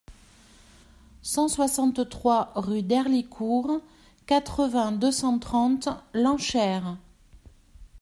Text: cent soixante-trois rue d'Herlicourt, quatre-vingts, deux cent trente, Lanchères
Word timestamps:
cent 1.21 1.47
soixante-trois 1.47 2.53
rue 2.55 2.81
d'Herlicourt, 2.81 3.81
quatre-vingts, 4.25 4.93
deux 4.93 5.11
cent 5.11 5.37
trente, 5.37 5.89
Lanchères 6.15 6.97